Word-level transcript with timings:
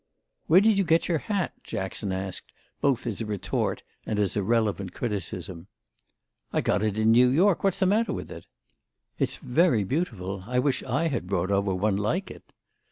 "Where 0.47 0.61
did 0.61 0.79
you 0.79 0.83
get 0.83 1.07
your 1.07 1.19
hat?" 1.19 1.53
Jackson 1.63 2.11
asked 2.11 2.51
both 2.81 3.05
as 3.05 3.21
a 3.21 3.25
retort 3.27 3.83
and 4.03 4.17
as 4.17 4.35
a 4.35 4.41
relevant 4.41 4.95
criticism. 4.95 5.67
"I 6.51 6.61
got 6.61 6.81
it 6.81 6.97
in 6.97 7.11
New 7.11 7.27
York. 7.29 7.63
What's 7.63 7.77
the 7.77 7.85
matter 7.85 8.11
with 8.11 8.31
it?" 8.31 8.47
"It's 9.19 9.37
very 9.37 9.83
beautiful. 9.83 10.43
I 10.47 10.57
wish 10.57 10.81
I 10.81 11.09
had 11.09 11.27
brought 11.27 11.51
over 11.51 11.75
one 11.75 11.97
like 11.97 12.31
it." 12.31 12.51